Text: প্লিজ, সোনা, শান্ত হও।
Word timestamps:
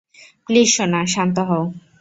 প্লিজ, 0.47 0.67
সোনা, 0.75 1.01
শান্ত 1.13 1.37
হও। 1.49 1.63